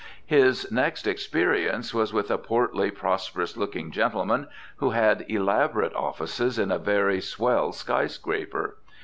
His 0.25 0.71
next 0.71 1.05
experience 1.05 1.93
was 1.93 2.11
with 2.11 2.31
a 2.31 2.39
portly, 2.39 2.89
prosperous 2.89 3.55
looking 3.55 3.91
gentleman 3.91 4.47
who 4.77 4.89
had 4.89 5.27
elaborate 5.29 5.93
offices 5.93 6.57
in 6.57 6.71
a 6.71 6.79
very 6.79 7.21
swell 7.21 7.71
skyscraper. 7.71 8.77